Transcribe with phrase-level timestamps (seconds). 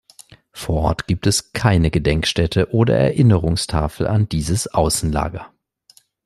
[0.51, 5.53] Vor Ort gibt es keine Gedenkstätte oder Erinnerungstafel an dieses Außenlager.